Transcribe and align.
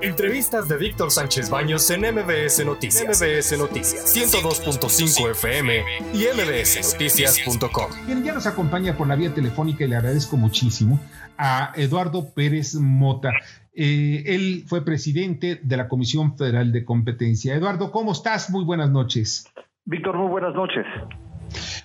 Entrevistas 0.00 0.68
de 0.68 0.76
Víctor 0.76 1.10
Sánchez 1.10 1.50
Baños 1.50 1.90
en 1.90 2.02
MBS 2.02 2.64
Noticias. 2.64 3.20
MBS 3.20 3.58
Noticias 3.58 4.16
102.5 4.16 5.30
FM 5.32 5.82
y 6.14 6.24
mbsnoticias.com. 6.36 8.06
Bien, 8.06 8.22
ya 8.22 8.32
nos 8.32 8.46
acompaña 8.46 8.96
por 8.96 9.08
la 9.08 9.16
vía 9.16 9.34
telefónica 9.34 9.84
y 9.84 9.88
le 9.88 9.96
agradezco 9.96 10.36
muchísimo 10.36 11.00
a 11.36 11.72
Eduardo 11.74 12.32
Pérez 12.32 12.76
Mota. 12.76 13.32
Eh, 13.74 14.22
él 14.26 14.64
fue 14.68 14.84
presidente 14.84 15.58
de 15.60 15.76
la 15.76 15.88
Comisión 15.88 16.36
Federal 16.38 16.70
de 16.70 16.84
Competencia. 16.84 17.56
Eduardo, 17.56 17.90
¿cómo 17.90 18.12
estás? 18.12 18.50
Muy 18.50 18.64
buenas 18.64 18.90
noches. 18.90 19.52
Víctor, 19.84 20.16
muy 20.16 20.28
buenas 20.28 20.54
noches. 20.54 20.86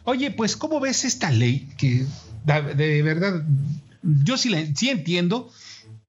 Oye, 0.03 0.29
pues, 0.29 0.55
¿cómo 0.55 0.79
ves 0.79 1.03
esta 1.03 1.31
ley 1.31 1.67
que 1.77 2.05
de 2.45 3.01
verdad 3.01 3.43
yo 4.03 4.37
sí, 4.37 4.49
la, 4.49 4.59
sí 4.75 4.89
entiendo 4.89 5.49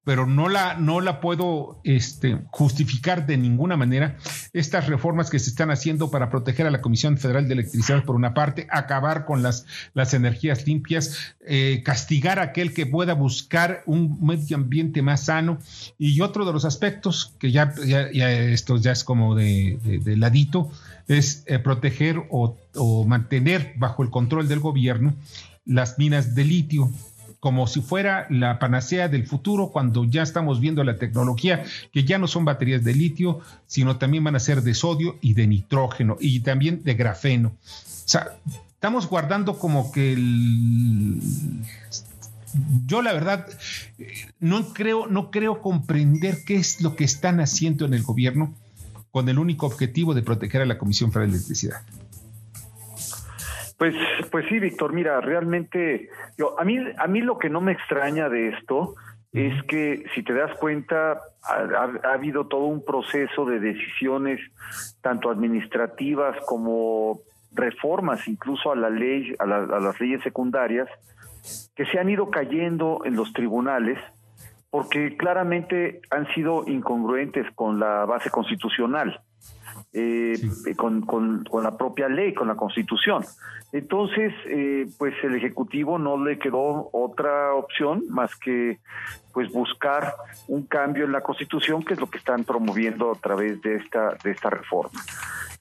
pero 0.04 0.26
no 0.26 0.48
la, 0.48 0.74
no 0.74 1.00
la 1.00 1.20
puedo 1.20 1.80
este, 1.82 2.38
justificar 2.50 3.26
de 3.26 3.38
ninguna 3.38 3.76
manera. 3.76 4.16
Estas 4.52 4.86
reformas 4.86 5.30
que 5.30 5.38
se 5.38 5.50
están 5.50 5.70
haciendo 5.70 6.10
para 6.10 6.30
proteger 6.30 6.66
a 6.66 6.70
la 6.70 6.82
Comisión 6.82 7.16
Federal 7.16 7.48
de 7.48 7.54
Electricidad, 7.54 8.04
por 8.04 8.14
una 8.14 8.34
parte, 8.34 8.66
acabar 8.70 9.24
con 9.24 9.42
las, 9.42 9.66
las 9.94 10.12
energías 10.12 10.66
limpias, 10.66 11.34
eh, 11.46 11.82
castigar 11.84 12.38
a 12.38 12.42
aquel 12.42 12.74
que 12.74 12.86
pueda 12.86 13.14
buscar 13.14 13.82
un 13.86 14.18
medio 14.24 14.56
ambiente 14.56 15.00
más 15.00 15.24
sano. 15.24 15.58
Y 15.98 16.20
otro 16.20 16.44
de 16.44 16.52
los 16.52 16.66
aspectos, 16.66 17.34
que 17.38 17.50
ya, 17.50 17.74
esto 18.12 18.76
ya 18.76 18.92
es 18.92 19.04
como 19.04 19.34
de, 19.34 19.78
ladito, 20.16 20.70
es 21.08 21.44
eh, 21.46 21.58
proteger 21.58 22.22
o 22.30 23.04
mantener 23.06 23.72
bajo 23.76 24.02
el 24.02 24.10
control 24.10 24.48
del 24.48 24.60
gobierno 24.60 25.14
las 25.66 25.98
minas 25.98 26.34
de 26.34 26.44
litio 26.44 26.90
como 27.44 27.66
si 27.66 27.82
fuera 27.82 28.26
la 28.30 28.58
panacea 28.58 29.08
del 29.08 29.26
futuro 29.26 29.68
cuando 29.68 30.04
ya 30.04 30.22
estamos 30.22 30.60
viendo 30.60 30.82
la 30.82 30.96
tecnología 30.96 31.62
que 31.92 32.02
ya 32.02 32.16
no 32.16 32.26
son 32.26 32.46
baterías 32.46 32.82
de 32.84 32.94
litio, 32.94 33.40
sino 33.66 33.98
también 33.98 34.24
van 34.24 34.34
a 34.34 34.40
ser 34.40 34.62
de 34.62 34.72
sodio 34.72 35.18
y 35.20 35.34
de 35.34 35.46
nitrógeno 35.46 36.16
y 36.18 36.40
también 36.40 36.82
de 36.84 36.94
grafeno. 36.94 37.48
O 37.48 38.08
sea, 38.08 38.38
estamos 38.72 39.10
guardando 39.10 39.58
como 39.58 39.92
que 39.92 40.14
el... 40.14 41.20
yo 42.86 43.02
la 43.02 43.12
verdad 43.12 43.46
no 44.40 44.72
creo 44.72 45.06
no 45.06 45.30
creo 45.30 45.60
comprender 45.60 46.44
qué 46.46 46.56
es 46.56 46.80
lo 46.80 46.96
que 46.96 47.04
están 47.04 47.40
haciendo 47.40 47.84
en 47.84 47.92
el 47.92 48.04
gobierno 48.04 48.54
con 49.10 49.28
el 49.28 49.38
único 49.38 49.66
objetivo 49.66 50.14
de 50.14 50.22
proteger 50.22 50.62
a 50.62 50.64
la 50.64 50.78
Comisión 50.78 51.12
Federal 51.12 51.32
de 51.32 51.36
Electricidad. 51.36 51.82
Pues, 53.78 53.94
pues 54.30 54.46
sí, 54.48 54.58
Víctor, 54.60 54.92
mira, 54.92 55.20
realmente, 55.20 56.08
yo, 56.38 56.58
a 56.58 56.64
mí, 56.64 56.78
a 56.96 57.06
mí 57.06 57.20
lo 57.20 57.38
que 57.38 57.50
no 57.50 57.60
me 57.60 57.72
extraña 57.72 58.28
de 58.28 58.50
esto 58.50 58.94
es 59.32 59.62
que, 59.64 60.04
si 60.14 60.22
te 60.22 60.32
das 60.32 60.56
cuenta, 60.58 61.18
ha, 61.42 62.12
habido 62.12 62.46
todo 62.46 62.66
un 62.66 62.84
proceso 62.84 63.44
de 63.44 63.58
decisiones, 63.58 64.40
tanto 65.02 65.30
administrativas 65.30 66.36
como 66.46 67.20
reformas, 67.52 68.28
incluso 68.28 68.70
a 68.70 68.76
la 68.76 68.90
ley, 68.90 69.34
a, 69.38 69.44
a 69.44 69.80
las 69.80 70.00
leyes 70.00 70.22
secundarias, 70.22 70.88
que 71.74 71.84
se 71.86 71.98
han 71.98 72.08
ido 72.08 72.30
cayendo 72.30 73.02
en 73.04 73.16
los 73.16 73.32
tribunales 73.32 73.98
porque 74.74 75.16
claramente 75.16 76.00
han 76.10 76.26
sido 76.34 76.64
incongruentes 76.66 77.46
con 77.54 77.78
la 77.78 78.06
base 78.06 78.28
constitucional 78.30 79.20
eh, 79.94 80.34
con, 80.76 81.02
con, 81.02 81.62
la 81.62 81.76
propia 81.76 82.08
ley, 82.08 82.34
con 82.34 82.48
la 82.48 82.56
constitución. 82.56 83.24
Entonces, 83.72 84.32
eh, 84.46 84.86
pues 84.98 85.14
el 85.22 85.36
Ejecutivo 85.36 85.98
no 85.98 86.22
le 86.22 86.38
quedó 86.38 86.90
otra 86.92 87.54
opción 87.54 88.02
más 88.08 88.34
que 88.34 88.80
pues 89.32 89.52
buscar 89.52 90.14
un 90.48 90.64
cambio 90.64 91.04
en 91.04 91.12
la 91.12 91.20
constitución, 91.20 91.84
que 91.84 91.94
es 91.94 92.00
lo 92.00 92.08
que 92.10 92.18
están 92.18 92.44
promoviendo 92.44 93.12
a 93.12 93.14
través 93.14 93.62
de 93.62 93.76
esta, 93.76 94.16
de 94.22 94.32
esta 94.32 94.50
reforma. 94.50 95.00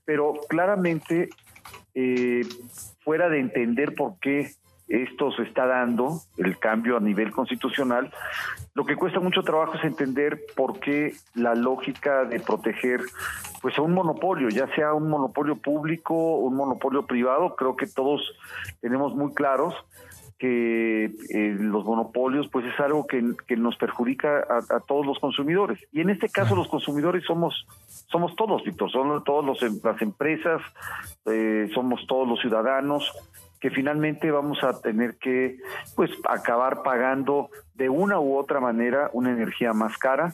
Pero 0.03 0.33
claramente, 0.49 1.29
eh, 1.93 2.41
fuera 3.03 3.29
de 3.29 3.39
entender 3.39 3.93
por 3.93 4.17
qué 4.19 4.51
esto 4.87 5.31
se 5.31 5.43
está 5.43 5.65
dando, 5.65 6.19
el 6.37 6.57
cambio 6.59 6.97
a 6.97 6.99
nivel 6.99 7.31
constitucional, 7.31 8.11
lo 8.73 8.85
que 8.85 8.95
cuesta 8.95 9.19
mucho 9.19 9.43
trabajo 9.43 9.75
es 9.75 9.83
entender 9.83 10.39
por 10.55 10.79
qué 10.79 11.13
la 11.35 11.55
lógica 11.55 12.25
de 12.25 12.39
proteger 12.39 13.01
pues 13.61 13.77
a 13.77 13.81
un 13.81 13.93
monopolio, 13.93 14.49
ya 14.49 14.67
sea 14.75 14.93
un 14.93 15.09
monopolio 15.09 15.55
público 15.55 16.13
o 16.13 16.39
un 16.39 16.55
monopolio 16.55 17.05
privado, 17.05 17.55
creo 17.55 17.75
que 17.75 17.87
todos 17.87 18.21
tenemos 18.81 19.15
muy 19.15 19.33
claros 19.33 19.73
que 20.43 21.05
eh, 21.05 21.55
los 21.57 21.85
monopolios 21.85 22.49
pues 22.51 22.65
es 22.65 22.77
algo 22.81 23.07
que, 23.07 23.21
nos 23.55 23.77
perjudica 23.77 24.45
a, 24.49 24.81
todos 24.81 25.05
los 25.05 25.17
consumidores. 25.19 25.79
Y 25.93 26.01
en 26.01 26.09
este 26.09 26.27
caso 26.27 26.53
los 26.53 26.67
consumidores 26.67 27.23
somos 27.23 27.65
somos 28.11 28.35
todos 28.35 28.61
Víctor. 28.65 28.91
Son 28.91 29.23
todas 29.23 29.61
las 29.61 30.01
empresas 30.01 30.61
eh, 31.25 31.69
somos 31.73 32.05
todos 32.07 32.27
los 32.27 32.41
ciudadanos 32.41 33.09
que 33.63 33.69
finalmente 33.69 34.29
vamos 34.29 34.61
a 34.61 34.81
tener 34.81 35.15
que 35.15 35.55
pues 35.95 36.11
acabar 36.27 36.83
pagando 36.83 37.49
de 37.75 37.87
una 37.87 38.19
u 38.19 38.35
otra 38.35 38.59
manera 38.59 39.09
una 39.13 39.31
energía 39.31 39.71
más 39.71 39.97
cara, 39.97 40.33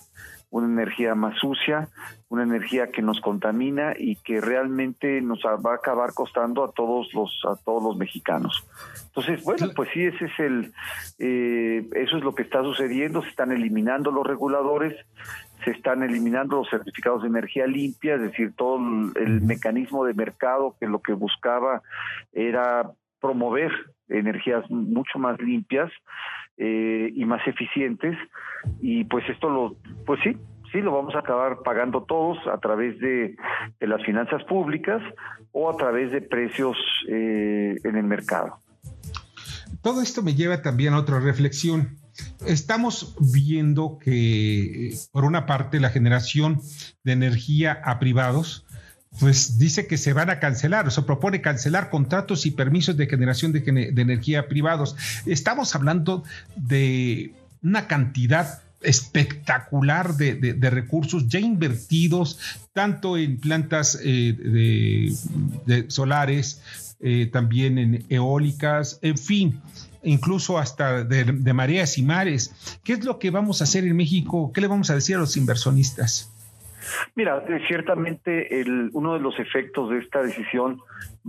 una 0.49 0.65
energía 0.65 1.13
más 1.13 1.37
sucia, 1.37 1.89
una 2.29 2.41
energía 2.41 2.87
que 2.87 3.03
nos 3.03 3.21
contamina 3.21 3.93
y 3.95 4.15
que 4.15 4.41
realmente 4.41 5.21
nos 5.21 5.41
va 5.43 5.73
a 5.73 5.75
acabar 5.75 6.15
costando 6.15 6.63
a 6.63 6.71
todos 6.71 7.13
los 7.13 7.29
a 7.45 7.55
todos 7.63 7.83
los 7.83 7.97
mexicanos. 7.97 8.67
Entonces, 9.05 9.43
bueno, 9.43 9.67
pues 9.75 9.89
sí, 9.93 10.05
ese 10.05 10.25
es 10.25 10.39
el 10.39 10.73
eh, 11.19 11.87
eso 11.97 12.17
es 12.17 12.23
lo 12.23 12.33
que 12.33 12.41
está 12.41 12.63
sucediendo. 12.63 13.21
Se 13.21 13.29
están 13.29 13.51
eliminando 13.51 14.09
los 14.09 14.25
reguladores, 14.25 14.95
se 15.63 15.69
están 15.69 16.01
eliminando 16.01 16.55
los 16.55 16.69
certificados 16.71 17.21
de 17.21 17.27
energía 17.27 17.67
limpia, 17.67 18.15
es 18.15 18.21
decir, 18.21 18.55
todo 18.55 18.79
el 19.17 19.41
mecanismo 19.41 20.03
de 20.03 20.15
mercado 20.15 20.75
que 20.79 20.87
lo 20.87 20.99
que 21.03 21.13
buscaba 21.13 21.83
era 22.33 22.91
promover 23.19 23.71
energías 24.09 24.69
mucho 24.69 25.19
más 25.19 25.39
limpias 25.39 25.91
eh, 26.57 27.11
y 27.13 27.25
más 27.25 27.45
eficientes. 27.47 28.17
Y 28.81 29.03
pues 29.05 29.27
esto 29.29 29.49
lo 29.49 29.75
pues 30.05 30.19
sí 30.23 30.37
sí 30.71 30.81
lo 30.81 30.91
vamos 30.91 31.15
a 31.15 31.19
acabar 31.19 31.59
pagando 31.63 32.03
todos 32.03 32.37
a 32.51 32.57
través 32.59 32.99
de, 32.99 33.35
las 33.79 34.03
finanzas 34.05 34.43
públicas 34.43 35.01
o 35.51 35.69
a 35.69 35.77
través 35.77 36.11
de 36.11 36.21
precios 36.21 36.77
eh, 37.07 37.75
en 37.83 37.95
el 37.95 38.03
mercado. 38.03 38.59
Todo 39.81 40.01
esto 40.01 40.21
me 40.21 40.35
lleva 40.35 40.61
también 40.61 40.93
a 40.93 40.99
otra 40.99 41.19
reflexión. 41.19 41.97
Estamos 42.45 43.15
viendo 43.33 43.97
que, 43.99 44.93
por 45.11 45.23
una 45.23 45.45
parte, 45.45 45.79
la 45.79 45.89
generación 45.89 46.59
de 47.03 47.13
energía 47.13 47.79
a 47.83 47.97
privados 47.97 48.65
pues 49.17 49.57
dice 49.57 49.87
que 49.87 49.97
se 49.97 50.13
van 50.13 50.29
a 50.29 50.39
cancelar, 50.39 50.87
o 50.87 50.91
se 50.91 51.01
propone 51.01 51.41
cancelar 51.41 51.89
contratos 51.89 52.45
y 52.45 52.51
permisos 52.51 52.95
de 52.95 53.07
generación 53.07 53.51
de, 53.51 53.63
energía 53.97 54.47
privados. 54.47 54.95
Estamos 55.25 55.73
hablando 55.75 56.23
de 56.55 57.33
una 57.63 57.87
cantidad 57.87 58.61
espectacular 58.81 60.15
de, 60.15 60.69
recursos 60.69 61.27
ya 61.27 61.39
invertidos 61.39 62.39
tanto 62.71 63.17
en 63.17 63.37
plantas 63.39 63.99
eh, 64.01 65.15
de, 65.65 65.85
solares, 65.89 66.61
eh, 67.01 67.29
también 67.31 67.77
en 67.77 68.05
eólicas, 68.09 68.99
en 69.01 69.17
fin, 69.17 69.59
incluso 70.03 70.57
hasta 70.57 71.03
de 71.03 71.53
mareas 71.53 71.97
y 71.97 72.03
mares. 72.03 72.51
¿Qué 72.83 72.93
es 72.93 73.03
lo 73.03 73.19
que 73.19 73.31
vamos 73.31 73.59
a 73.59 73.65
hacer 73.65 73.85
en 73.85 73.97
México? 73.97 74.51
¿Qué 74.53 74.61
le 74.61 74.67
vamos 74.67 74.89
a 74.91 74.95
decir 74.95 75.15
a 75.15 75.19
los 75.19 75.35
inversionistas? 75.35 76.29
Mira, 77.15 77.43
eh, 77.47 77.61
ciertamente 77.67 78.61
el, 78.61 78.89
uno 78.93 79.13
de 79.13 79.19
los 79.19 79.39
efectos 79.39 79.89
de 79.89 79.99
esta 79.99 80.21
decisión 80.21 80.79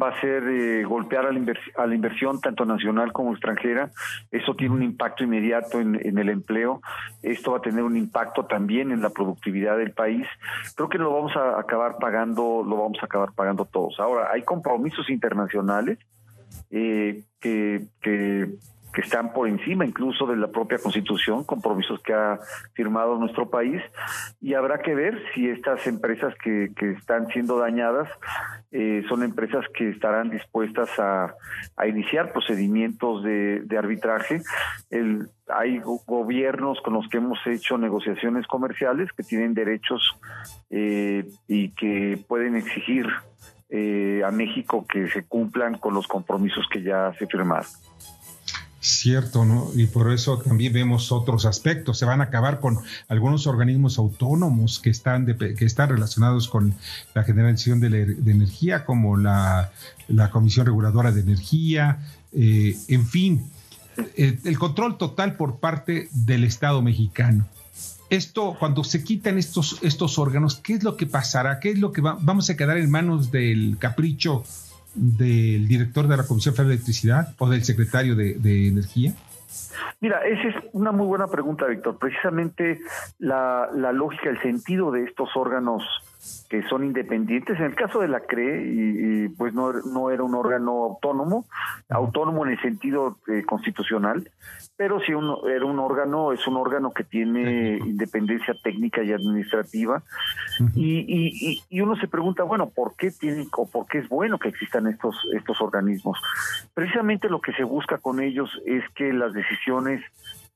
va 0.00 0.08
a 0.08 0.20
ser 0.20 0.44
eh, 0.44 0.84
golpear 0.84 1.26
a 1.26 1.32
la, 1.32 1.94
inversión 1.94 2.40
tanto 2.40 2.64
nacional 2.64 3.12
como 3.12 3.32
extranjera. 3.32 3.90
Eso 4.30 4.54
tiene 4.54 4.74
un 4.74 4.82
impacto 4.82 5.24
inmediato 5.24 5.80
en, 5.80 5.94
en, 6.06 6.18
el 6.18 6.28
empleo. 6.28 6.80
Esto 7.22 7.52
va 7.52 7.58
a 7.58 7.62
tener 7.62 7.82
un 7.82 7.96
impacto 7.96 8.46
también 8.46 8.92
en 8.92 9.02
la 9.02 9.10
productividad 9.10 9.76
del 9.76 9.92
país. 9.92 10.26
Creo 10.76 10.88
que 10.88 10.98
lo 10.98 11.12
vamos 11.12 11.36
a 11.36 11.58
acabar 11.58 11.96
pagando, 11.98 12.64
lo 12.66 12.76
vamos 12.76 12.98
a 13.02 13.06
acabar 13.06 13.32
pagando 13.34 13.64
todos. 13.64 13.98
Ahora, 14.00 14.30
hay 14.32 14.42
compromisos 14.42 15.10
internacionales 15.10 15.98
eh, 16.70 17.22
que, 17.40 17.82
que 18.00 18.48
que 18.92 19.02
están 19.02 19.32
por 19.32 19.48
encima 19.48 19.84
incluso 19.84 20.26
de 20.26 20.36
la 20.36 20.48
propia 20.48 20.78
constitución, 20.78 21.44
compromisos 21.44 22.00
que 22.00 22.12
ha 22.12 22.38
firmado 22.74 23.16
nuestro 23.18 23.48
país, 23.48 23.82
y 24.40 24.54
habrá 24.54 24.78
que 24.78 24.94
ver 24.94 25.20
si 25.34 25.48
estas 25.48 25.86
empresas 25.86 26.34
que, 26.42 26.70
están 26.80 27.28
siendo 27.28 27.58
dañadas 27.58 28.08
eh, 28.72 29.02
son 29.08 29.22
empresas 29.22 29.64
que 29.74 29.90
estarán 29.90 30.30
dispuestas 30.30 30.88
a, 30.98 31.34
iniciar 31.86 32.32
procedimientos 32.32 33.22
de, 33.22 33.76
arbitraje. 33.78 34.42
Hay 35.48 35.80
gobiernos 36.06 36.80
con 36.82 36.94
los 36.94 37.08
que 37.08 37.16
hemos 37.16 37.38
hecho 37.46 37.78
negociaciones 37.78 38.46
comerciales 38.46 39.10
que 39.12 39.22
tienen 39.22 39.54
derechos 39.54 40.02
eh, 40.70 41.24
y 41.48 41.70
que 41.70 42.22
pueden 42.28 42.56
exigir 42.56 43.06
eh, 43.72 44.22
a 44.26 44.32
México 44.32 44.84
que 44.84 45.08
se 45.08 45.24
cumplan 45.24 45.78
con 45.78 45.94
los 45.94 46.08
compromisos 46.08 46.66
que 46.72 46.82
ya 46.82 47.12
se 47.18 47.26
firmaron. 47.28 47.70
Cierto, 48.82 49.44
¿no? 49.44 49.70
Y 49.74 49.86
por 49.86 50.10
eso 50.10 50.38
también 50.38 50.72
vemos 50.72 51.12
otros 51.12 51.44
aspectos. 51.44 51.98
Se 51.98 52.06
van 52.06 52.22
a 52.22 52.24
acabar 52.24 52.60
con 52.60 52.78
algunos 53.08 53.46
organismos 53.46 53.98
autónomos 53.98 54.80
que 54.80 54.88
están, 54.88 55.26
que 55.26 55.64
están 55.66 55.90
relacionados 55.90 56.48
con 56.48 56.74
la 57.14 57.22
generación 57.22 57.80
de, 57.80 58.16
energía, 58.26 58.86
como 58.86 59.18
la, 59.18 59.70
Comisión 60.32 60.64
Reguladora 60.64 61.12
de 61.12 61.20
Energía, 61.20 61.98
eh, 62.32 62.74
en 62.88 63.06
fin, 63.06 63.50
el 64.16 64.58
control 64.58 64.96
total 64.96 65.36
por 65.36 65.58
parte 65.58 66.08
del 66.12 66.44
Estado 66.44 66.80
mexicano. 66.80 67.46
Esto, 68.08 68.56
cuando 68.58 68.82
se 68.82 69.04
quitan 69.04 69.36
estos, 69.36 69.78
estos 69.82 70.18
órganos, 70.18 70.56
¿qué 70.56 70.72
es 70.72 70.82
lo 70.82 70.96
que 70.96 71.06
pasará? 71.06 71.60
¿Qué 71.60 71.70
es 71.70 71.78
lo 71.78 71.92
que 71.92 72.00
vamos 72.00 72.48
a 72.48 72.56
quedar 72.56 72.78
en 72.78 72.90
manos 72.90 73.30
del 73.30 73.76
capricho 73.78 74.42
del 74.94 75.68
director 75.68 76.08
de 76.08 76.16
la 76.16 76.26
Comisión 76.26 76.54
Federal 76.54 76.68
de 76.68 76.74
Electricidad 76.74 77.34
o 77.38 77.48
del 77.48 77.64
secretario 77.64 78.14
de, 78.16 78.68
Energía? 78.68 79.14
Mira, 80.00 80.20
esa 80.26 80.48
es 80.48 80.64
una 80.72 80.92
muy 80.92 81.06
buena 81.06 81.26
pregunta, 81.26 81.66
Víctor. 81.66 81.98
Precisamente 81.98 82.80
la, 83.18 83.68
la 83.74 83.92
lógica, 83.92 84.30
el 84.30 84.40
sentido 84.40 84.90
de 84.90 85.04
estos 85.04 85.28
órganos 85.34 85.82
que 86.48 86.62
son 86.68 86.84
independientes. 86.84 87.58
En 87.58 87.66
el 87.66 87.74
caso 87.74 88.00
de 88.00 88.08
la 88.08 88.20
CRE, 88.20 88.62
y, 88.66 89.28
pues 89.30 89.54
no, 89.54 89.72
no, 89.72 90.10
era 90.10 90.22
un 90.22 90.34
órgano 90.34 90.84
autónomo, 90.84 91.46
autónomo 91.88 92.44
en 92.44 92.52
el 92.52 92.60
sentido 92.60 93.18
eh, 93.28 93.44
constitucional, 93.44 94.30
pero 94.76 95.00
sí 95.00 95.12
era 95.12 95.64
un 95.64 95.78
órgano, 95.78 96.32
es 96.32 96.46
un 96.46 96.56
órgano 96.56 96.92
que 96.92 97.04
tiene 97.04 97.78
independencia 97.78 98.54
técnica 98.62 99.02
y 99.02 99.12
administrativa. 99.12 100.02
y, 100.74 101.62
y, 101.68 101.80
uno 101.80 101.96
se 101.96 102.08
pregunta, 102.08 102.42
bueno, 102.42 102.70
¿por 102.70 102.96
qué 102.96 103.10
tienen 103.10 103.48
o 103.56 103.68
por 103.68 103.86
qué 103.86 103.98
es 103.98 104.08
bueno 104.08 104.38
que 104.38 104.48
existan 104.48 104.86
estos, 104.86 105.16
estos 105.34 105.60
organismos? 105.60 106.18
Precisamente 106.74 107.28
lo 107.28 107.40
que 107.40 107.52
se 107.52 107.64
busca 107.64 107.98
con 107.98 108.20
ellos 108.20 108.50
es 108.66 108.82
que 108.94 109.12
las 109.12 109.32
decisiones 109.32 110.02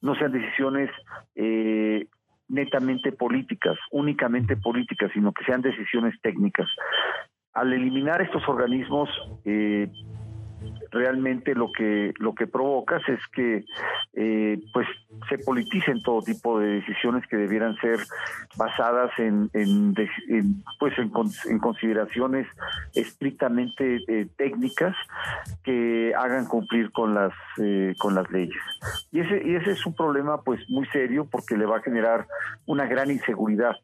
no 0.00 0.14
sean 0.16 0.32
decisiones 0.32 0.90
eh, 1.34 2.06
netamente 2.54 3.12
políticas, 3.12 3.76
únicamente 3.90 4.56
políticas, 4.56 5.10
sino 5.12 5.32
que 5.32 5.44
sean 5.44 5.62
decisiones 5.62 6.14
técnicas. 6.22 6.68
Al 7.52 7.72
eliminar 7.72 8.22
estos 8.22 8.48
organismos, 8.48 9.08
eh, 9.44 9.88
realmente 10.90 11.54
lo 11.54 11.70
que 11.72 12.12
lo 12.18 12.34
que 12.34 12.46
provocas 12.46 13.02
es 13.08 13.20
que 13.34 13.64
eh, 14.14 14.60
pues 14.72 14.86
se 15.28 15.38
politicen 15.38 16.02
todo 16.02 16.22
tipo 16.22 16.58
de 16.58 16.80
decisiones 16.80 17.26
que 17.26 17.36
debieran 17.36 17.76
ser 17.76 17.98
basadas 18.56 19.10
en, 19.18 19.50
pues 20.78 20.92
en, 20.98 21.58
consideraciones 21.58 22.46
estrictamente 22.94 24.00
eh, 24.08 24.28
técnicas 24.36 24.94
que 25.62 26.12
hagan 26.16 26.46
cumplir 26.46 26.92
con 26.92 27.14
las 27.14 27.32
eh, 27.58 27.94
con 27.98 28.14
las 28.14 28.30
leyes. 28.30 28.62
Y 29.12 29.20
ese 29.20 29.42
y 29.44 29.56
ese 29.56 29.72
es 29.72 29.86
un 29.86 29.94
problema 29.94 30.42
pues 30.42 30.60
muy 30.68 30.86
serio 30.86 31.26
porque 31.30 31.56
le 31.56 31.66
va 31.66 31.78
a 31.78 31.82
generar 31.82 32.26
una 32.66 32.86
gran 32.86 33.10
inseguridad 33.10 33.76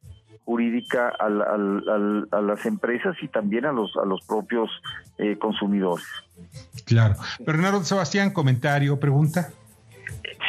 jurídica 0.50 1.12
a 1.20 1.28
las 2.42 2.66
empresas 2.66 3.16
y 3.22 3.28
también 3.28 3.66
a 3.66 3.72
los 3.72 3.96
a 3.96 4.04
los 4.04 4.26
propios 4.26 4.68
consumidores. 5.38 6.04
Claro. 6.86 7.14
Bernardo 7.38 7.84
Sebastián, 7.84 8.32
comentario, 8.32 8.98
pregunta. 8.98 9.52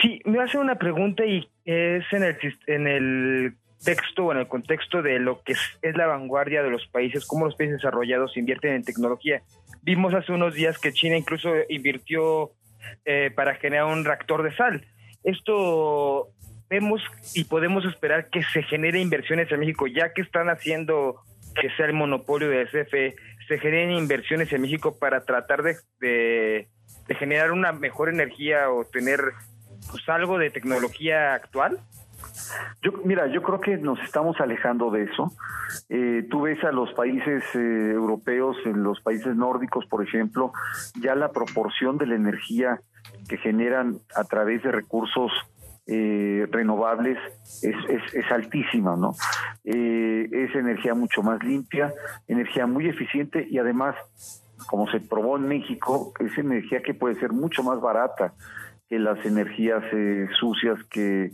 Sí, 0.01 0.19
me 0.25 0.42
hace 0.42 0.57
una 0.57 0.75
pregunta 0.75 1.24
y 1.24 1.48
es 1.65 2.03
en 2.12 2.24
el, 2.24 2.38
en 2.65 2.88
el 2.88 3.53
texto 3.83 4.25
o 4.25 4.31
en 4.31 4.39
el 4.39 4.48
contexto 4.48 5.03
de 5.03 5.19
lo 5.19 5.44
que 5.44 5.53
es, 5.53 5.95
la 5.95 6.07
vanguardia 6.07 6.63
de 6.63 6.71
los 6.71 6.88
países, 6.88 7.27
cómo 7.27 7.45
los 7.45 7.56
países 7.56 7.77
desarrollados 7.77 8.38
invierten 8.38 8.74
en 8.74 8.83
tecnología. 8.83 9.44
Vimos 9.83 10.15
hace 10.15 10.31
unos 10.31 10.56
días 10.56 10.80
que 10.80 10.94
China 10.94 11.15
incluso 11.15 11.53
invirtió 11.69 12.51
eh, 13.06 13.31
para 13.36 13.53
generar 13.53 13.86
un 13.86 14.03
reactor 14.03 14.42
de 14.42 14.56
sal. 14.56 14.83
Esto 15.24 16.30
vemos 16.71 17.01
y 17.35 17.44
podemos 17.44 17.83
esperar 17.83 18.29
que 18.29 18.41
se 18.44 18.63
genere 18.63 19.01
inversiones 19.01 19.51
en 19.51 19.59
México, 19.59 19.88
ya 19.88 20.13
que 20.13 20.21
están 20.21 20.50
haciendo 20.50 21.21
que 21.53 21.69
sea 21.75 21.85
el 21.85 21.94
monopolio 21.94 22.50
de 22.50 22.65
CFE, 22.65 23.13
se 23.47 23.59
generen 23.59 23.91
inversiones 23.91 24.51
en 24.53 24.62
México 24.62 24.97
para 24.97 25.25
tratar 25.25 25.63
de, 25.63 25.75
de, 26.00 26.68
generar 27.15 27.51
una 27.51 27.73
mejor 27.73 28.07
energía 28.07 28.71
o 28.71 28.85
tener 28.85 29.19
pues, 29.91 30.07
algo 30.07 30.38
de 30.38 30.50
tecnología 30.50 31.33
actual? 31.33 31.79
Yo, 32.81 32.94
mira, 33.03 33.27
yo 33.27 33.44
creo 33.44 33.59
que 33.59 33.75
nos 33.75 34.00
estamos 34.00 34.39
alejando 34.39 34.91
de 34.91 35.03
eso. 35.03 35.33
Eh, 35.89 36.25
tú 36.31 36.44
ves 36.44 36.63
a 36.63 36.71
los 36.71 36.94
países 36.94 37.44
eh, 37.53 37.91
europeos, 37.91 38.56
en 38.63 38.81
los 38.81 39.01
países 39.01 39.35
nórdicos, 39.35 39.85
por 39.88 40.01
ejemplo, 40.01 40.53
ya 41.01 41.15
la 41.15 41.33
proporción 41.33 41.97
de 41.97 42.07
la 42.07 42.15
energía 42.15 42.79
que 43.27 43.38
generan 43.38 43.97
a 44.15 44.24
través 44.24 44.63
de 44.63 44.71
recursos 44.71 45.31
eh, 45.87 46.47
renovables 46.51 47.17
es, 47.61 47.75
es, 48.13 48.31
altísima, 48.31 48.95
¿no? 48.95 49.15
Eh, 49.63 50.29
es 50.31 50.55
energía 50.55 50.93
mucho 50.93 51.23
más 51.23 51.43
limpia, 51.43 51.93
energía 52.27 52.67
muy 52.67 52.87
eficiente 52.87 53.47
y 53.49 53.57
además, 53.57 53.95
como 54.67 54.89
se 54.89 54.99
probó 54.99 55.37
en 55.37 55.47
México, 55.47 56.13
es 56.19 56.37
energía 56.37 56.81
que 56.81 56.93
puede 56.93 57.15
ser 57.15 57.31
mucho 57.31 57.63
más 57.63 57.81
barata 57.81 58.33
que 58.91 58.99
las 58.99 59.25
energías 59.25 59.81
eh, 59.93 60.27
sucias 60.37 60.77
que, 60.89 61.31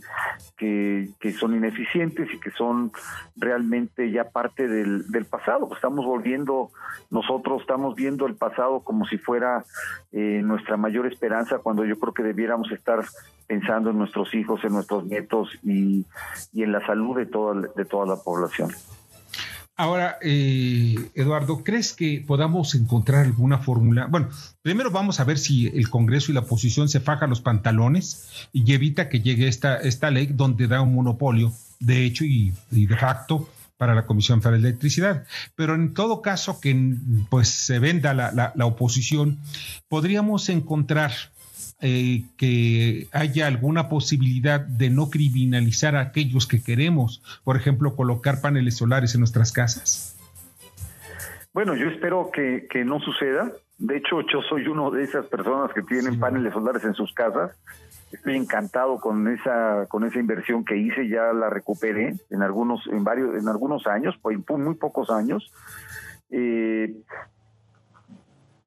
que, 0.56 1.32
son 1.40 1.56
ineficientes 1.56 2.32
y 2.32 2.38
que 2.38 2.52
son 2.52 2.92
realmente 3.34 4.12
ya 4.12 4.30
parte 4.30 4.68
del, 4.68 5.10
del 5.10 5.24
pasado. 5.24 5.68
Estamos 5.74 6.06
volviendo, 6.06 6.70
nosotros 7.10 7.62
estamos 7.62 7.96
viendo 7.96 8.26
el 8.26 8.36
pasado 8.36 8.84
como 8.84 9.06
si 9.06 9.18
fuera 9.18 9.64
eh, 10.12 10.40
nuestra 10.44 10.76
mayor 10.76 11.08
esperanza, 11.08 11.58
cuando 11.58 11.84
yo 11.84 11.98
creo 11.98 12.14
que 12.14 12.22
debiéramos 12.22 12.70
estar 12.70 13.04
pensando 13.48 13.90
en 13.90 13.98
nuestros 13.98 14.32
hijos, 14.34 14.62
en 14.62 14.74
nuestros 14.74 15.04
nietos 15.06 15.48
y, 15.64 16.04
y 16.52 16.62
en 16.62 16.70
la 16.70 16.86
salud 16.86 17.16
de 17.16 17.26
toda, 17.26 17.60
de 17.74 17.84
toda 17.84 18.06
la 18.06 18.22
población. 18.22 18.70
Ahora, 19.80 20.18
eh, 20.22 20.96
Eduardo, 21.14 21.62
¿crees 21.62 21.92
que 21.92 22.24
podamos 22.26 22.74
encontrar 22.74 23.24
alguna 23.24 23.58
fórmula? 23.58 24.08
Bueno, 24.10 24.28
primero 24.60 24.90
vamos 24.90 25.20
a 25.20 25.24
ver 25.24 25.38
si 25.38 25.68
el 25.68 25.88
Congreso 25.88 26.32
y 26.32 26.34
la 26.34 26.40
oposición 26.40 26.88
se 26.88 26.98
fajan 26.98 27.30
los 27.30 27.40
pantalones 27.40 28.48
y 28.52 28.72
evita 28.72 29.08
que 29.08 29.20
llegue 29.20 29.46
esta, 29.46 29.76
esta 29.76 30.10
ley 30.10 30.26
donde 30.26 30.66
da 30.66 30.80
un 30.80 30.96
monopolio 30.96 31.52
de 31.78 32.04
hecho 32.04 32.24
y, 32.24 32.52
de 32.72 32.96
facto 32.96 33.48
para 33.76 33.94
la 33.94 34.04
Comisión 34.04 34.42
Federal 34.42 34.62
de 34.62 34.70
Electricidad. 34.70 35.24
Pero 35.54 35.76
en 35.76 35.94
todo 35.94 36.22
caso 36.22 36.60
que 36.60 36.96
pues 37.30 37.48
se 37.48 37.78
venda 37.78 38.14
la, 38.14 38.52
la 38.52 38.66
oposición, 38.66 39.38
podríamos 39.86 40.48
encontrar 40.48 41.12
eh, 41.80 42.24
que 42.36 43.06
haya 43.12 43.46
alguna 43.46 43.88
posibilidad 43.88 44.60
de 44.60 44.90
no 44.90 45.10
criminalizar 45.10 45.94
a 45.94 46.00
aquellos 46.00 46.46
que 46.46 46.62
queremos, 46.62 47.22
por 47.44 47.56
ejemplo, 47.56 47.94
colocar 47.94 48.40
paneles 48.40 48.76
solares 48.76 49.14
en 49.14 49.20
nuestras 49.20 49.52
casas? 49.52 50.16
Bueno, 51.52 51.74
yo 51.74 51.88
espero 51.88 52.30
que, 52.32 52.84
no 52.84 53.00
suceda. 53.00 53.52
De 53.78 53.96
hecho, 53.96 54.20
yo 54.22 54.42
soy 54.48 54.66
uno 54.66 54.90
de 54.90 55.04
esas 55.04 55.26
personas 55.26 55.72
que 55.72 55.82
tienen 55.82 56.18
paneles 56.18 56.52
solares 56.52 56.84
en 56.84 56.94
sus 56.94 57.12
casas. 57.14 57.56
Estoy 58.12 58.36
encantado 58.36 58.98
con 59.00 59.28
esa 59.28 59.86
con 59.88 60.04
esa 60.04 60.18
inversión 60.18 60.64
que 60.64 60.76
hice, 60.76 61.08
ya 61.08 61.32
la 61.32 61.50
recuperé 61.50 62.14
en 62.30 62.42
algunos 62.42 62.86
en 62.86 63.04
varios 63.04 63.34
en 63.34 63.48
algunos 63.48 63.86
años, 63.86 64.18
en 64.24 64.64
muy 64.64 64.74
pocos 64.76 65.10
años. 65.10 65.52
Eh, 66.30 66.94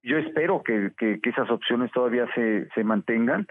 yo 0.03 0.17
espero 0.17 0.63
que, 0.63 0.91
que, 0.97 1.19
esas 1.23 1.49
opciones 1.49 1.91
todavía 1.91 2.27
se, 2.33 2.67
se 2.73 2.83
mantengan, 2.83 3.47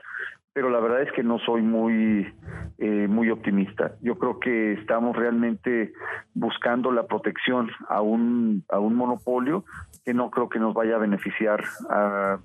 pero 0.53 0.69
la 0.69 0.81
verdad 0.81 1.03
es 1.03 1.13
que 1.13 1.23
no 1.23 1.39
soy 1.39 1.63
muy 1.63 2.33
eh, 2.79 3.07
muy 3.09 3.31
optimista. 3.31 3.93
Yo 4.01 4.19
creo 4.19 4.41
que 4.41 4.73
estamos 4.73 5.17
realmente 5.17 5.93
buscando 6.35 6.91
la 6.91 7.07
protección 7.07 7.71
a 7.89 8.01
un 8.01 8.65
a 8.69 8.81
un 8.81 8.97
monopolio 8.97 9.65
que 10.05 10.13
no 10.13 10.31
creo 10.31 10.49
que 10.49 10.59
nos 10.59 10.75
vaya 10.75 10.97
a 10.97 10.99
beneficiar 10.99 11.63
a, 11.89 12.39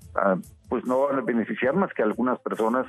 pues 0.68 0.84
no 0.84 1.06
van 1.06 1.18
a 1.18 1.22
beneficiar 1.22 1.74
más 1.74 1.92
que 1.94 2.02
algunas 2.02 2.38
personas 2.40 2.86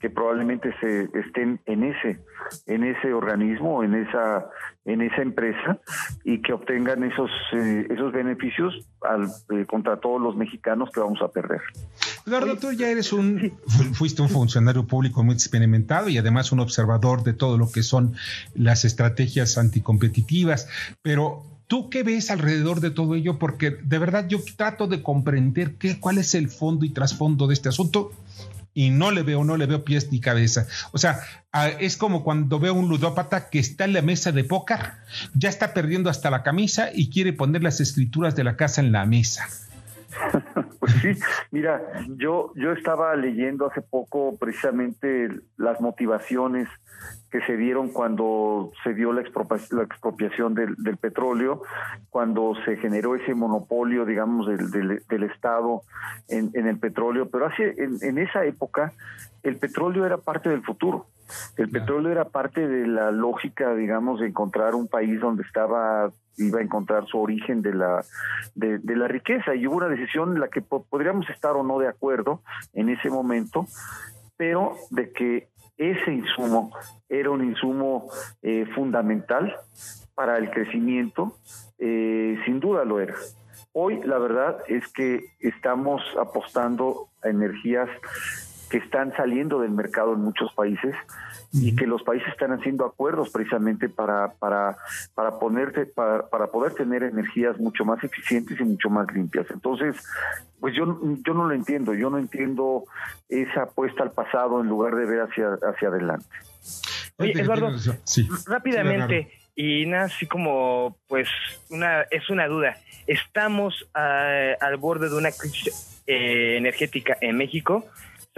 que 0.00 0.10
probablemente 0.10 0.74
se 0.80 1.08
estén 1.18 1.60
en 1.66 1.84
ese 1.84 2.20
en 2.66 2.84
ese 2.84 3.12
organismo 3.12 3.82
en 3.82 3.94
esa 3.94 4.46
en 4.84 5.02
esa 5.02 5.22
empresa 5.22 5.78
y 6.24 6.40
que 6.40 6.52
obtengan 6.52 7.04
esos 7.04 7.30
eh, 7.52 7.86
esos 7.90 8.12
beneficios 8.12 8.74
al, 9.02 9.28
eh, 9.50 9.66
contra 9.66 9.98
todos 9.98 10.20
los 10.20 10.36
mexicanos 10.36 10.90
que 10.92 11.00
vamos 11.00 11.20
a 11.22 11.28
perder. 11.28 11.60
Eduardo, 12.26 12.56
tú 12.56 12.72
ya 12.72 12.88
eres 12.88 13.12
un 13.12 13.52
fuiste 13.94 14.22
un 14.22 14.28
funcionario 14.28 14.86
público 14.86 15.22
muy 15.22 15.34
experimentado 15.34 16.08
y 16.08 16.18
además 16.18 16.52
un 16.52 16.60
observador 16.60 17.22
de 17.22 17.34
todo 17.34 17.58
lo 17.58 17.70
que 17.70 17.82
son 17.82 18.14
las 18.54 18.84
estrategias 18.84 19.58
anticompetitivas, 19.58 20.68
pero 21.02 21.42
¿Tú 21.68 21.90
qué 21.90 22.02
ves 22.02 22.30
alrededor 22.30 22.80
de 22.80 22.90
todo 22.90 23.14
ello? 23.14 23.38
Porque 23.38 23.70
de 23.70 23.98
verdad 23.98 24.26
yo 24.26 24.40
trato 24.56 24.86
de 24.86 25.02
comprender 25.02 25.76
qué, 25.76 26.00
cuál 26.00 26.18
es 26.18 26.34
el 26.34 26.48
fondo 26.48 26.84
y 26.84 26.90
trasfondo 26.90 27.46
de 27.46 27.54
este 27.54 27.68
asunto 27.68 28.10
y 28.72 28.90
no 28.90 29.10
le 29.10 29.22
veo, 29.22 29.44
no 29.44 29.56
le 29.56 29.66
veo 29.66 29.84
pies 29.84 30.10
ni 30.10 30.18
cabeza. 30.18 30.66
O 30.92 30.98
sea, 30.98 31.20
es 31.78 31.96
como 31.96 32.24
cuando 32.24 32.58
veo 32.58 32.74
un 32.74 32.88
ludópata 32.88 33.50
que 33.50 33.58
está 33.58 33.84
en 33.84 33.92
la 33.92 34.02
mesa 34.02 34.32
de 34.32 34.44
póker, 34.44 34.78
ya 35.34 35.48
está 35.48 35.74
perdiendo 35.74 36.10
hasta 36.10 36.30
la 36.30 36.42
camisa 36.42 36.90
y 36.94 37.10
quiere 37.10 37.32
poner 37.32 37.62
las 37.62 37.80
escrituras 37.80 38.34
de 38.34 38.44
la 38.44 38.56
casa 38.56 38.80
en 38.80 38.92
la 38.92 39.04
mesa. 39.04 39.48
Pues 40.88 41.18
sí, 41.18 41.22
mira, 41.50 41.82
yo, 42.16 42.52
yo 42.54 42.72
estaba 42.72 43.14
leyendo 43.16 43.66
hace 43.66 43.82
poco 43.82 44.36
precisamente 44.38 45.28
las 45.56 45.80
motivaciones 45.80 46.68
que 47.30 47.40
se 47.42 47.56
dieron 47.56 47.90
cuando 47.90 48.72
se 48.82 48.94
dio 48.94 49.12
la 49.12 49.20
expropiación, 49.20 50.54
del, 50.54 50.96
petróleo, 50.96 51.62
cuando 52.08 52.54
se 52.64 52.76
generó 52.76 53.14
ese 53.14 53.34
monopolio, 53.34 54.06
digamos, 54.06 54.46
del, 54.46 55.02
del, 55.06 55.22
Estado 55.24 55.82
en, 56.28 56.66
el 56.66 56.78
petróleo, 56.78 57.28
pero 57.28 57.46
hace, 57.46 57.74
en, 57.78 58.18
esa 58.18 58.44
época 58.44 58.92
el 59.42 59.56
petróleo 59.58 60.06
era 60.06 60.16
parte 60.16 60.48
del 60.48 60.62
futuro. 60.62 61.06
El 61.56 61.70
petróleo 61.70 62.10
era 62.10 62.24
parte 62.26 62.66
de 62.66 62.86
la 62.86 63.10
lógica, 63.10 63.74
digamos, 63.74 64.20
de 64.20 64.28
encontrar 64.28 64.74
un 64.74 64.88
país 64.88 65.20
donde 65.20 65.42
estaba 65.42 66.10
iba 66.38 66.60
a 66.60 66.62
encontrar 66.62 67.06
su 67.06 67.18
origen 67.18 67.62
de 67.62 67.74
la 67.74 68.04
de, 68.54 68.80
la 68.96 69.08
riqueza 69.08 69.54
y 69.54 69.66
hubo 69.66 69.76
una 69.76 69.88
decisión 69.88 70.34
en 70.34 70.40
la 70.40 70.48
que 70.48 70.62
podríamos 70.62 71.28
estar 71.30 71.56
o 71.56 71.62
no 71.62 71.78
de 71.78 71.88
acuerdo 71.88 72.42
en 72.74 72.88
ese 72.88 73.10
momento, 73.10 73.66
pero 74.36 74.76
de 74.90 75.12
que 75.12 75.48
ese 75.76 76.12
insumo 76.12 76.72
era 77.08 77.30
un 77.30 77.44
insumo 77.44 78.08
eh, 78.42 78.66
fundamental 78.74 79.56
para 80.14 80.38
el 80.38 80.50
crecimiento, 80.50 81.36
eh, 81.78 82.36
sin 82.44 82.60
duda 82.60 82.84
lo 82.84 83.00
era. 83.00 83.14
Hoy 83.72 84.00
la 84.02 84.18
verdad 84.18 84.58
es 84.66 84.88
que 84.92 85.20
estamos 85.38 86.02
apostando 86.18 87.08
a 87.22 87.28
energías 87.28 87.88
que 88.70 88.78
están 88.78 89.14
saliendo 89.16 89.60
del 89.60 89.70
mercado 89.70 90.12
en 90.14 90.20
muchos 90.20 90.52
países 90.52 90.94
y 91.52 91.74
que 91.74 91.86
los 91.86 92.02
países 92.02 92.28
están 92.28 92.52
haciendo 92.52 92.84
acuerdos 92.84 93.30
precisamente 93.30 93.88
para 93.88 94.32
para 94.34 94.76
para 95.14 95.38
ponerte 95.38 95.86
para, 95.86 96.28
para 96.28 96.48
poder 96.48 96.74
tener 96.74 97.02
energías 97.02 97.58
mucho 97.58 97.84
más 97.84 98.02
eficientes 98.04 98.60
y 98.60 98.64
mucho 98.64 98.90
más 98.90 99.06
limpias. 99.12 99.46
Entonces 99.50 99.96
pues 100.60 100.74
yo 100.74 100.84
yo 101.24 101.34
no 101.34 101.46
lo 101.46 101.54
entiendo 101.54 101.94
yo 101.94 102.10
no 102.10 102.18
entiendo 102.18 102.84
esa 103.28 103.62
apuesta 103.62 104.02
al 104.02 104.12
pasado 104.12 104.60
en 104.60 104.68
lugar 104.68 104.94
de 104.96 105.06
ver 105.06 105.20
hacia 105.22 105.58
hacia 105.62 105.88
adelante. 105.88 106.26
Oye, 107.20 107.32
Eduardo, 107.32 107.72
rápidamente, 108.46 109.28
y 109.56 109.86
nada, 109.86 110.04
así 110.04 110.24
como, 110.26 110.96
pues, 111.08 111.28
una 111.68 112.02
es 112.02 112.30
una 112.30 112.46
duda. 112.46 112.76
¿Estamos 113.08 113.88
al 113.92 114.76
borde 114.76 115.08
de 115.08 115.16
una 115.16 115.32
crisis 115.32 116.00
eh, 116.06 116.56
energética 116.56 117.16
en 117.20 117.36
México? 117.36 117.84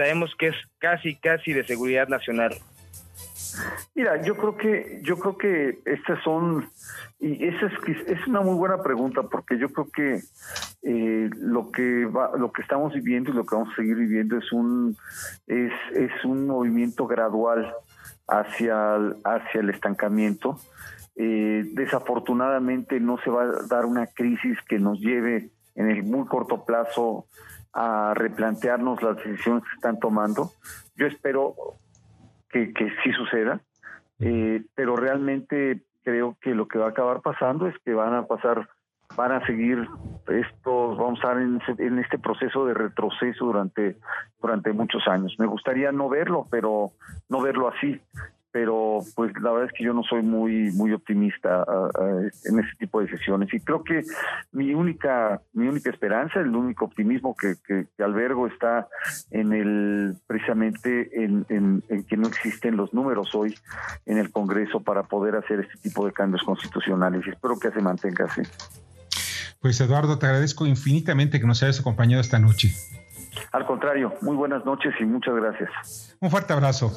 Sabemos 0.00 0.34
que 0.34 0.46
es 0.46 0.56
casi, 0.78 1.14
casi 1.16 1.52
de 1.52 1.62
seguridad 1.62 2.08
nacional. 2.08 2.54
Mira, 3.94 4.22
yo 4.22 4.34
creo 4.34 4.56
que 4.56 5.02
yo 5.02 5.18
creo 5.18 5.36
que 5.36 5.78
estas 5.84 6.22
son 6.24 6.70
y 7.18 7.46
esa 7.46 7.66
es, 7.66 8.08
es 8.08 8.26
una 8.26 8.40
muy 8.40 8.54
buena 8.54 8.82
pregunta 8.82 9.24
porque 9.24 9.58
yo 9.58 9.68
creo 9.68 9.90
que 9.90 10.22
eh, 10.84 11.28
lo 11.36 11.70
que 11.70 12.06
va, 12.06 12.30
lo 12.34 12.50
que 12.50 12.62
estamos 12.62 12.94
viviendo 12.94 13.30
y 13.30 13.34
lo 13.34 13.44
que 13.44 13.54
vamos 13.54 13.74
a 13.74 13.76
seguir 13.76 13.96
viviendo 13.96 14.38
es 14.38 14.50
un 14.52 14.96
es, 15.46 15.72
es 15.94 16.24
un 16.24 16.46
movimiento 16.46 17.06
gradual 17.06 17.70
hacia 18.26 18.96
el, 18.96 19.16
hacia 19.22 19.60
el 19.60 19.68
estancamiento. 19.68 20.58
Eh, 21.14 21.68
desafortunadamente 21.74 23.00
no 23.00 23.18
se 23.18 23.28
va 23.28 23.42
a 23.42 23.66
dar 23.68 23.84
una 23.84 24.06
crisis 24.06 24.56
que 24.66 24.78
nos 24.78 24.98
lleve 24.98 25.50
en 25.74 25.90
el 25.90 26.04
muy 26.04 26.26
corto 26.26 26.64
plazo 26.64 27.26
a 27.72 28.14
replantearnos 28.14 29.02
las 29.02 29.16
decisiones 29.16 29.64
que 29.64 29.74
están 29.76 29.98
tomando. 29.98 30.50
Yo 30.96 31.06
espero 31.06 31.54
que, 32.48 32.72
que 32.72 32.90
sí 33.02 33.12
suceda, 33.12 33.60
eh, 34.18 34.62
pero 34.74 34.96
realmente 34.96 35.82
creo 36.02 36.36
que 36.40 36.54
lo 36.54 36.66
que 36.68 36.78
va 36.78 36.86
a 36.86 36.90
acabar 36.90 37.20
pasando 37.20 37.66
es 37.66 37.74
que 37.84 37.94
van 37.94 38.14
a 38.14 38.26
pasar, 38.26 38.68
van 39.16 39.32
a 39.32 39.46
seguir 39.46 39.88
estos, 40.26 40.98
vamos 40.98 41.20
a 41.24 41.32
estar 41.32 41.40
en, 41.40 41.60
en 41.78 41.98
este 41.98 42.18
proceso 42.18 42.66
de 42.66 42.74
retroceso 42.74 43.44
durante, 43.44 43.96
durante 44.40 44.72
muchos 44.72 45.06
años. 45.08 45.34
Me 45.38 45.46
gustaría 45.46 45.92
no 45.92 46.08
verlo, 46.08 46.46
pero 46.50 46.90
no 47.28 47.40
verlo 47.40 47.68
así 47.68 48.00
pero 48.52 49.00
pues 49.14 49.32
la 49.40 49.50
verdad 49.52 49.68
es 49.68 49.72
que 49.76 49.84
yo 49.84 49.92
no 49.92 50.02
soy 50.02 50.22
muy 50.22 50.70
muy 50.72 50.92
optimista 50.92 51.64
en 52.44 52.58
ese 52.58 52.76
tipo 52.78 53.00
de 53.00 53.08
sesiones 53.08 53.52
y 53.52 53.60
creo 53.60 53.84
que 53.84 54.02
mi 54.52 54.74
única 54.74 55.40
mi 55.52 55.68
única 55.68 55.90
esperanza 55.90 56.40
el 56.40 56.54
único 56.54 56.84
optimismo 56.84 57.34
que, 57.36 57.54
que, 57.66 57.86
albergo 58.02 58.46
está 58.46 58.88
en 59.30 59.52
el 59.52 60.16
precisamente 60.26 61.10
en, 61.22 61.46
en, 61.48 62.04
que 62.04 62.16
no 62.16 62.28
existen 62.28 62.76
los 62.76 62.92
números 62.92 63.34
hoy 63.34 63.54
en 64.06 64.18
el 64.18 64.30
Congreso 64.30 64.80
para 64.80 65.02
poder 65.04 65.36
hacer 65.36 65.60
este 65.60 65.76
tipo 65.82 66.06
de 66.06 66.12
cambios 66.12 66.42
constitucionales. 66.42 67.26
Y 67.26 67.30
espero 67.30 67.58
que 67.58 67.70
se 67.70 67.80
mantenga 67.80 68.24
así. 68.24 68.42
Pues 69.60 69.80
Eduardo 69.80 70.18
te 70.18 70.26
agradezco 70.26 70.66
infinitamente 70.66 71.40
que 71.40 71.46
nos 71.46 71.62
hayas 71.62 71.80
acompañado 71.80 72.20
esta 72.20 72.38
noche 72.38 72.72
al 73.52 73.66
contrario, 73.66 74.14
muy 74.22 74.36
buenas 74.36 74.64
noches 74.64 74.92
y 75.00 75.04
muchas 75.04 75.34
gracias. 75.34 76.16
Un 76.20 76.30
fuerte 76.30 76.52
abrazo. 76.52 76.92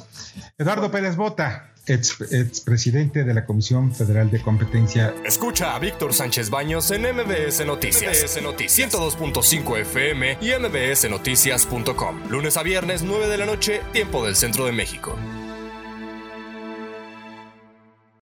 Eduardo 0.58 0.92
Pérez 0.92 1.16
Bota, 1.16 1.72
ex, 1.86 2.62
presidente 2.66 3.24
de 3.24 3.34
la 3.34 3.46
Comisión 3.46 3.94
Federal 3.94 4.30
de 4.32 4.42
Competencia. 4.42 5.14
Escucha 5.26 5.76
a 5.76 5.80
Víctor 5.80 6.14
Sánchez 6.14 6.50
Baños 6.50 6.92
en 6.92 7.04
MBS 7.04 7.66
Noticias. 7.66 8.24
MBS 8.24 8.44
Noticias 8.44 8.94
102.5 8.94 9.78
FM 9.80 10.38
y 10.42 10.52
MBSNoticias.com. 10.60 12.30
Lunes 12.30 12.58
a 12.58 12.64
viernes, 12.64 13.04
9 13.04 13.28
de 13.28 13.38
la 13.38 13.46
noche, 13.46 13.82
tiempo 13.92 14.26
del 14.26 14.36
centro 14.36 14.66
de 14.66 14.72
México. 14.72 15.18